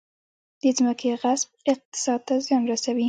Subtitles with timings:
[0.61, 2.99] د ځمکې غصب اقتصاد ته زیان رسوي